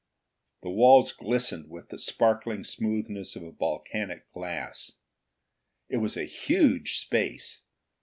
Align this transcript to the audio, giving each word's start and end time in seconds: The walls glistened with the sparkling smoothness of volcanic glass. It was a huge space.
The 0.63 0.71
walls 0.71 1.11
glistened 1.11 1.69
with 1.69 1.89
the 1.89 1.99
sparkling 1.99 2.63
smoothness 2.63 3.35
of 3.35 3.43
volcanic 3.59 4.31
glass. 4.31 4.93
It 5.89 5.97
was 5.97 6.17
a 6.17 6.25
huge 6.25 6.97
space. 6.97 7.61